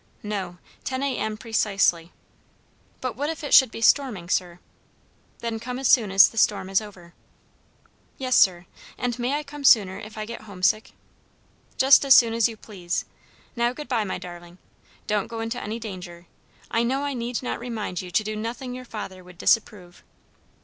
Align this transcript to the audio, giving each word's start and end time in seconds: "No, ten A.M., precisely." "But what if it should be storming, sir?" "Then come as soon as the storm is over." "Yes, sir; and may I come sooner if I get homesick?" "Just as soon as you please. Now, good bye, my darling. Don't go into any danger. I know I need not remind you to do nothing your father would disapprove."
"No, 0.23 0.57
ten 0.83 1.03
A.M., 1.03 1.37
precisely." 1.37 2.11
"But 3.01 3.15
what 3.15 3.29
if 3.29 3.43
it 3.43 3.53
should 3.53 3.69
be 3.69 3.81
storming, 3.81 4.29
sir?" 4.29 4.57
"Then 5.41 5.59
come 5.59 5.77
as 5.77 5.87
soon 5.87 6.09
as 6.09 6.27
the 6.29 6.39
storm 6.39 6.71
is 6.71 6.81
over." 6.81 7.13
"Yes, 8.17 8.35
sir; 8.35 8.65
and 8.97 9.19
may 9.19 9.33
I 9.37 9.43
come 9.43 9.63
sooner 9.63 9.99
if 9.99 10.17
I 10.17 10.25
get 10.25 10.41
homesick?" 10.41 10.93
"Just 11.77 12.03
as 12.03 12.15
soon 12.15 12.33
as 12.33 12.49
you 12.49 12.57
please. 12.57 13.05
Now, 13.55 13.73
good 13.73 13.87
bye, 13.87 14.03
my 14.03 14.17
darling. 14.17 14.57
Don't 15.05 15.27
go 15.27 15.39
into 15.39 15.61
any 15.61 15.77
danger. 15.77 16.25
I 16.71 16.81
know 16.81 17.03
I 17.03 17.13
need 17.13 17.43
not 17.43 17.59
remind 17.59 18.01
you 18.01 18.09
to 18.09 18.23
do 18.23 18.35
nothing 18.35 18.73
your 18.73 18.85
father 18.85 19.23
would 19.23 19.37
disapprove." 19.37 20.03